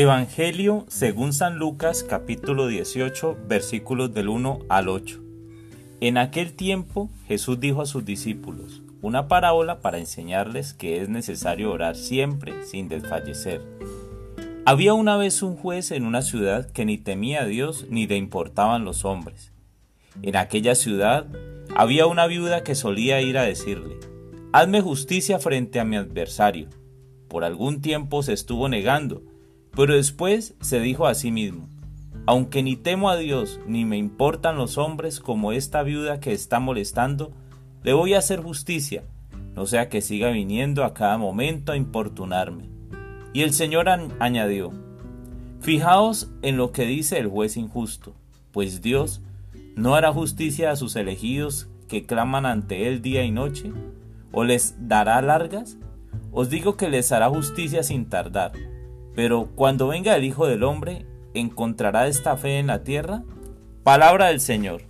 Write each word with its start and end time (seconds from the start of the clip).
Evangelio 0.00 0.84
según 0.86 1.32
San 1.32 1.58
Lucas 1.58 2.04
capítulo 2.04 2.68
18 2.68 3.36
versículos 3.48 4.14
del 4.14 4.28
1 4.28 4.60
al 4.68 4.88
8. 4.88 5.18
En 6.00 6.18
aquel 6.18 6.52
tiempo 6.52 7.10
Jesús 7.26 7.58
dijo 7.58 7.82
a 7.82 7.86
sus 7.86 8.04
discípulos 8.04 8.80
una 9.02 9.26
parábola 9.26 9.80
para 9.80 9.98
enseñarles 9.98 10.72
que 10.72 11.02
es 11.02 11.08
necesario 11.08 11.72
orar 11.72 11.96
siempre 11.96 12.64
sin 12.64 12.88
desfallecer. 12.88 13.60
Había 14.64 14.94
una 14.94 15.16
vez 15.16 15.42
un 15.42 15.56
juez 15.56 15.90
en 15.90 16.04
una 16.04 16.22
ciudad 16.22 16.70
que 16.70 16.84
ni 16.84 16.96
temía 16.96 17.42
a 17.42 17.46
Dios 17.46 17.86
ni 17.90 18.06
le 18.06 18.18
importaban 18.18 18.84
los 18.84 19.04
hombres. 19.04 19.50
En 20.22 20.36
aquella 20.36 20.76
ciudad 20.76 21.26
había 21.74 22.06
una 22.06 22.28
viuda 22.28 22.62
que 22.62 22.76
solía 22.76 23.20
ir 23.20 23.36
a 23.36 23.42
decirle, 23.42 23.96
Hazme 24.52 24.80
justicia 24.80 25.40
frente 25.40 25.80
a 25.80 25.84
mi 25.84 25.96
adversario. 25.96 26.68
Por 27.26 27.42
algún 27.42 27.82
tiempo 27.82 28.22
se 28.22 28.32
estuvo 28.32 28.68
negando, 28.68 29.22
pero 29.74 29.94
después 29.94 30.54
se 30.60 30.80
dijo 30.80 31.06
a 31.06 31.14
sí 31.14 31.30
mismo, 31.30 31.68
aunque 32.26 32.62
ni 32.62 32.76
temo 32.76 33.10
a 33.10 33.16
Dios 33.16 33.60
ni 33.66 33.84
me 33.84 33.96
importan 33.96 34.56
los 34.56 34.76
hombres 34.76 35.20
como 35.20 35.52
esta 35.52 35.82
viuda 35.82 36.20
que 36.20 36.32
está 36.32 36.60
molestando, 36.60 37.32
le 37.82 37.92
voy 37.92 38.14
a 38.14 38.18
hacer 38.18 38.42
justicia, 38.42 39.04
no 39.54 39.66
sea 39.66 39.88
que 39.88 40.02
siga 40.02 40.30
viniendo 40.30 40.84
a 40.84 40.94
cada 40.94 41.16
momento 41.16 41.72
a 41.72 41.76
importunarme. 41.76 42.68
Y 43.32 43.42
el 43.42 43.52
Señor 43.52 43.88
añadió, 43.88 44.72
Fijaos 45.60 46.30
en 46.42 46.56
lo 46.56 46.70
que 46.72 46.84
dice 46.84 47.18
el 47.18 47.28
juez 47.28 47.56
injusto, 47.56 48.14
pues 48.52 48.82
Dios 48.82 49.22
no 49.74 49.94
hará 49.94 50.12
justicia 50.12 50.70
a 50.70 50.76
sus 50.76 50.96
elegidos 50.96 51.68
que 51.88 52.04
claman 52.04 52.46
ante 52.46 52.88
él 52.88 53.02
día 53.02 53.24
y 53.24 53.30
noche, 53.30 53.72
o 54.32 54.44
les 54.44 54.76
dará 54.88 55.20
largas. 55.22 55.78
Os 56.30 56.50
digo 56.50 56.76
que 56.76 56.88
les 56.88 57.10
hará 57.10 57.28
justicia 57.28 57.82
sin 57.82 58.08
tardar. 58.08 58.52
Pero 59.18 59.48
cuando 59.56 59.88
venga 59.88 60.14
el 60.14 60.22
Hijo 60.22 60.46
del 60.46 60.62
Hombre, 60.62 61.04
¿encontrará 61.34 62.06
esta 62.06 62.36
fe 62.36 62.60
en 62.60 62.68
la 62.68 62.84
tierra? 62.84 63.24
Palabra 63.82 64.26
del 64.26 64.40
Señor. 64.40 64.82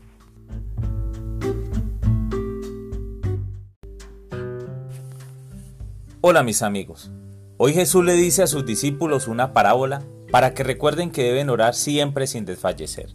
Hola 6.21 6.43
mis 6.43 6.61
amigos. 6.61 7.11
Hoy 7.57 7.73
Jesús 7.73 8.05
le 8.05 8.17
dice 8.17 8.43
a 8.43 8.47
sus 8.47 8.67
discípulos 8.67 9.29
una 9.29 9.55
parábola 9.55 10.03
para 10.31 10.53
que 10.53 10.63
recuerden 10.63 11.11
que 11.11 11.23
deben 11.23 11.49
orar 11.49 11.75
siempre 11.75 12.27
sin 12.27 12.45
desfallecer. 12.45 13.15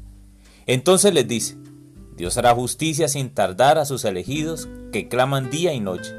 Entonces 0.65 1.13
les 1.13 1.27
dice, 1.27 1.57
Dios 2.17 2.39
hará 2.39 2.55
justicia 2.55 3.07
sin 3.07 3.29
tardar 3.29 3.77
a 3.77 3.85
sus 3.85 4.03
elegidos 4.03 4.67
que 4.91 5.09
claman 5.09 5.51
día 5.51 5.73
y 5.73 5.79
noche. 5.79 6.11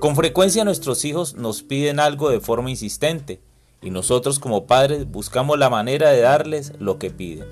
Con 0.00 0.16
frecuencia 0.16 0.64
nuestros 0.64 1.04
hijos 1.04 1.36
nos 1.36 1.62
piden 1.62 2.00
algo 2.00 2.28
de 2.28 2.40
forma 2.40 2.70
insistente, 2.70 3.45
y 3.86 3.90
nosotros 3.90 4.40
como 4.40 4.66
padres 4.66 5.08
buscamos 5.08 5.60
la 5.60 5.70
manera 5.70 6.10
de 6.10 6.20
darles 6.20 6.72
lo 6.80 6.98
que 6.98 7.10
piden. 7.10 7.46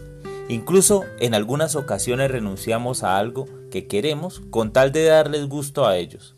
Incluso 0.48 1.04
en 1.20 1.32
algunas 1.32 1.77
ocasiones 1.77 2.28
renunciamos 2.28 3.04
a 3.04 3.18
algo 3.18 3.46
que 3.70 3.86
queremos 3.86 4.42
con 4.50 4.72
tal 4.72 4.90
de 4.90 5.05
darles 5.05 5.46
gusto 5.46 5.86
a 5.86 5.96
ellos. 5.96 6.34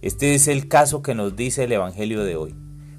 Este 0.00 0.34
es 0.34 0.48
el 0.48 0.68
caso 0.68 1.02
que 1.02 1.14
nos 1.14 1.36
dice 1.36 1.64
el 1.64 1.72
Evangelio 1.72 2.24
de 2.24 2.34
hoy, 2.34 2.54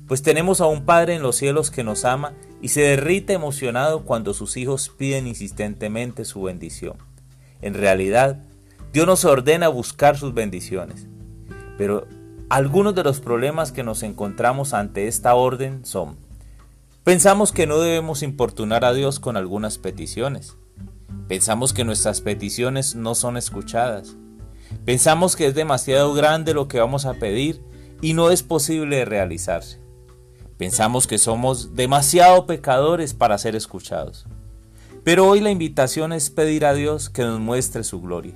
pues 0.07 0.21
tenemos 0.21 0.61
a 0.61 0.67
un 0.67 0.85
Padre 0.85 1.15
en 1.15 1.23
los 1.23 1.35
cielos 1.37 1.71
que 1.71 1.83
nos 1.83 2.05
ama 2.05 2.33
y 2.61 2.67
se 2.67 2.81
derrite 2.81 3.33
emocionado 3.33 4.05
cuando 4.05 4.35
sus 4.35 4.57
hijos 4.57 4.89
piden 4.95 5.25
insistentemente 5.25 6.23
su 6.23 6.43
bendición. 6.43 6.97
En 7.63 7.73
realidad, 7.73 8.43
Dios 8.93 9.07
nos 9.07 9.25
ordena 9.25 9.69
buscar 9.69 10.19
sus 10.19 10.35
bendiciones, 10.35 11.07
pero 11.79 12.05
algunos 12.49 12.93
de 12.93 13.03
los 13.03 13.21
problemas 13.21 13.71
que 13.71 13.81
nos 13.81 14.03
encontramos 14.03 14.75
ante 14.75 15.07
esta 15.07 15.33
orden 15.33 15.83
son, 15.83 16.26
pensamos 17.07 17.53
que 17.53 17.67
no 17.67 17.79
debemos 17.79 18.21
importunar 18.21 18.83
a 18.83 18.91
Dios 18.91 19.21
con 19.21 19.37
algunas 19.37 19.77
peticiones, 19.77 20.57
pensamos 21.29 21.71
que 21.71 21.85
nuestras 21.85 22.19
peticiones 22.19 22.95
no 22.95 23.15
son 23.15 23.37
escuchadas, 23.37 24.17
pensamos 24.83 25.37
que 25.37 25.45
es 25.45 25.55
demasiado 25.55 26.13
grande 26.13 26.53
lo 26.53 26.67
que 26.67 26.81
vamos 26.81 27.05
a 27.05 27.13
pedir 27.13 27.63
y 28.01 28.11
no 28.11 28.29
es 28.29 28.43
posible 28.43 29.05
realizarse, 29.05 29.79
pensamos 30.57 31.07
que 31.07 31.17
somos 31.17 31.75
demasiado 31.75 32.45
pecadores 32.45 33.13
para 33.13 33.37
ser 33.37 33.55
escuchados. 33.55 34.25
Pero 35.05 35.29
hoy 35.29 35.39
la 35.39 35.51
invitación 35.51 36.11
es 36.11 36.29
pedir 36.29 36.65
a 36.65 36.73
Dios 36.73 37.09
que 37.09 37.23
nos 37.23 37.39
muestre 37.39 37.85
su 37.85 38.01
gloria. 38.01 38.33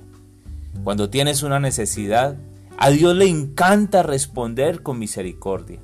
Cuando 0.82 1.10
tienes 1.10 1.42
una 1.42 1.60
necesidad, 1.60 2.38
a 2.78 2.88
Dios 2.88 3.14
le 3.14 3.26
encanta 3.26 4.02
responder 4.02 4.82
con 4.82 4.98
misericordia. 4.98 5.80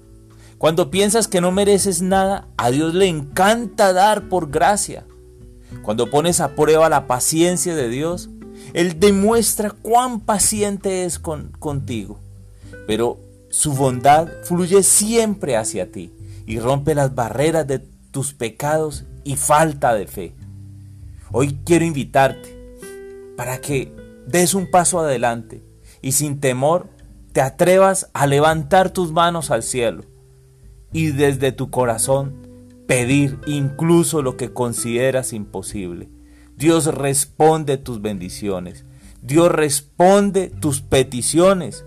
Cuando 0.58 0.90
piensas 0.90 1.28
que 1.28 1.40
no 1.40 1.52
mereces 1.52 2.02
nada, 2.02 2.48
a 2.56 2.72
Dios 2.72 2.92
le 2.92 3.06
encanta 3.06 3.92
dar 3.92 4.28
por 4.28 4.50
gracia. 4.50 5.04
Cuando 5.82 6.10
pones 6.10 6.40
a 6.40 6.56
prueba 6.56 6.88
la 6.88 7.06
paciencia 7.06 7.76
de 7.76 7.88
Dios, 7.88 8.28
Él 8.74 8.98
demuestra 8.98 9.70
cuán 9.70 10.18
paciente 10.18 11.04
es 11.04 11.20
con, 11.20 11.52
contigo. 11.60 12.18
Pero 12.88 13.20
su 13.50 13.72
bondad 13.74 14.28
fluye 14.42 14.82
siempre 14.82 15.56
hacia 15.56 15.92
ti 15.92 16.12
y 16.44 16.58
rompe 16.58 16.96
las 16.96 17.14
barreras 17.14 17.64
de 17.68 17.78
tus 18.10 18.34
pecados 18.34 19.04
y 19.22 19.36
falta 19.36 19.94
de 19.94 20.08
fe. 20.08 20.34
Hoy 21.30 21.60
quiero 21.64 21.84
invitarte 21.84 22.74
para 23.36 23.60
que 23.60 23.94
des 24.26 24.54
un 24.54 24.68
paso 24.68 24.98
adelante 24.98 25.62
y 26.02 26.12
sin 26.12 26.40
temor 26.40 26.88
te 27.32 27.42
atrevas 27.42 28.10
a 28.12 28.26
levantar 28.26 28.90
tus 28.90 29.12
manos 29.12 29.52
al 29.52 29.62
cielo 29.62 30.17
y 30.92 31.08
desde 31.08 31.52
tu 31.52 31.70
corazón 31.70 32.48
pedir 32.86 33.38
incluso 33.46 34.22
lo 34.22 34.36
que 34.36 34.52
consideras 34.52 35.32
imposible. 35.32 36.08
Dios 36.56 36.86
responde 36.86 37.76
tus 37.76 38.00
bendiciones. 38.00 38.84
Dios 39.22 39.52
responde 39.52 40.48
tus 40.48 40.80
peticiones. 40.80 41.84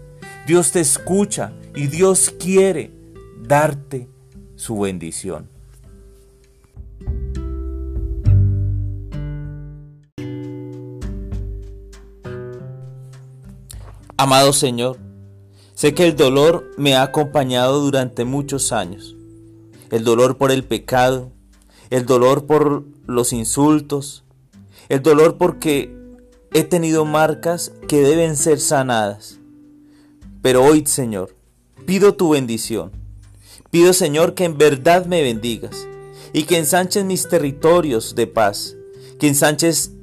Dios 0.48 0.72
te 0.72 0.80
escucha 0.80 1.54
y 1.76 1.88
Dios 1.88 2.34
quiere 2.40 2.92
darte 3.42 4.08
su 4.56 4.80
bendición. 4.80 5.50
Amado 14.18 14.54
Señor, 14.54 15.00
sé 15.82 15.96
que 15.96 16.06
el 16.06 16.16
dolor 16.16 16.70
me 16.78 16.94
ha 16.94 17.02
acompañado 17.02 17.82
durante 17.82 18.24
muchos 18.24 18.72
años. 18.72 19.16
El 19.90 20.04
dolor 20.04 20.38
por 20.38 20.52
el 20.52 20.64
pecado, 20.64 21.32
el 21.90 22.06
dolor 22.06 22.46
por 22.46 22.84
los 23.08 23.34
insultos, 23.34 24.24
el 24.90 25.02
dolor 25.02 25.40
porque 25.40 25.92
he 26.54 26.64
tenido 26.66 27.04
marcas 27.04 27.72
que 27.88 28.02
deben 28.02 28.36
ser 28.38 28.60
sanadas. 28.60 29.40
Pero 30.44 30.64
hoy, 30.64 30.86
Señor, 30.86 31.36
pido 31.88 32.14
tu 32.14 32.30
bendición. 32.30 32.92
Pido, 33.72 33.94
Señor, 33.94 34.36
que 34.36 34.44
en 34.44 34.60
verdad 34.60 35.08
me 35.08 35.24
bendigas 35.24 35.88
y 36.32 36.44
que 36.44 36.60
ensanches 36.60 37.06
mis 37.06 37.28
territorios 37.28 38.14
de 38.14 38.28
paz, 38.28 38.76
que 39.20 39.28
ensanches 39.28 39.94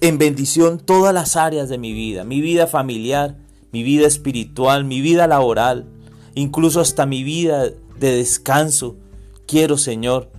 en 0.00 0.16
bendición 0.16 0.78
todas 0.78 1.12
las 1.12 1.36
áreas 1.36 1.68
de 1.68 1.76
mi 1.76 1.92
vida, 1.92 2.24
mi 2.24 2.40
vida 2.40 2.66
familiar, 2.66 3.36
mi 3.72 3.82
vida 3.82 4.06
espiritual, 4.06 4.84
mi 4.84 5.00
vida 5.00 5.26
laboral, 5.26 5.86
incluso 6.34 6.80
hasta 6.80 7.06
mi 7.06 7.22
vida 7.22 7.64
de 7.98 8.12
descanso. 8.16 8.96
Quiero, 9.46 9.76
Señor, 9.76 10.30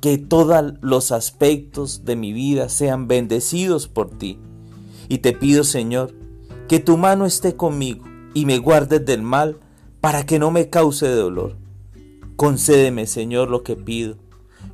que 0.00 0.18
todos 0.18 0.74
los 0.80 1.12
aspectos 1.12 2.04
de 2.04 2.16
mi 2.16 2.32
vida 2.32 2.68
sean 2.68 3.08
bendecidos 3.08 3.88
por 3.88 4.10
ti. 4.10 4.38
Y 5.08 5.18
te 5.18 5.32
pido, 5.32 5.64
Señor, 5.64 6.14
que 6.68 6.80
tu 6.80 6.96
mano 6.96 7.26
esté 7.26 7.56
conmigo 7.56 8.04
y 8.32 8.46
me 8.46 8.58
guardes 8.58 9.04
del 9.04 9.22
mal 9.22 9.58
para 10.00 10.24
que 10.24 10.38
no 10.38 10.50
me 10.50 10.70
cause 10.70 11.08
dolor. 11.08 11.56
Concédeme, 12.36 13.06
Señor, 13.06 13.50
lo 13.50 13.62
que 13.62 13.76
pido. 13.76 14.16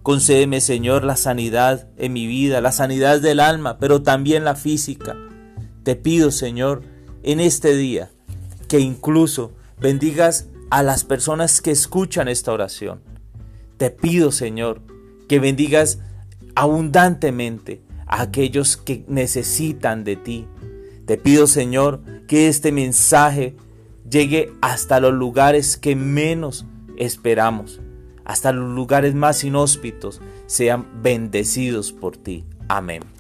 Concédeme, 0.03 0.61
Señor, 0.61 1.03
la 1.03 1.17
sanidad 1.17 1.89
en 1.97 2.13
mi 2.13 2.27
vida, 2.27 2.61
la 2.61 2.71
sanidad 2.71 3.21
del 3.21 3.41
alma, 3.41 3.79
pero 3.79 4.03
también 4.03 4.45
la 4.45 4.55
física. 4.55 5.17
Te 5.83 5.97
pido, 5.97 6.31
Señor, 6.31 6.83
en 7.27 7.41
este 7.41 7.77
día, 7.77 8.11
que 8.69 8.79
incluso 8.79 9.53
bendigas 9.79 10.47
a 10.71 10.83
las 10.83 11.05
personas 11.05 11.61
que 11.61 11.73
escuchan 11.73 12.29
esta 12.29 12.53
oración. 12.53 13.01
Te 13.77 13.91
pido, 13.91 14.33
Señor, 14.33 14.81
que 15.29 15.39
bendigas 15.39 15.99
abundantemente 16.55 17.83
a 18.07 18.23
aquellos 18.23 18.77
que 18.77 19.05
necesitan 19.09 20.05
de 20.05 20.17
ti. 20.17 20.47
Te 21.05 21.19
pido, 21.19 21.47
Señor, 21.47 22.01
que 22.29 22.49
este 22.49 22.73
mensaje 22.73 23.57
llegue 24.09 24.53
hasta 24.61 25.01
los 25.01 25.13
lugares 25.13 25.77
que 25.77 25.97
menos 25.97 26.65
esperamos, 26.97 27.81
hasta 28.25 28.53
los 28.53 28.73
lugares 28.73 29.15
más 29.15 29.43
inhóspitos, 29.43 30.21
sean 30.47 30.87
bendecidos 31.03 31.93
por 31.93 32.17
ti. 32.17 32.45
Amén. 32.69 33.16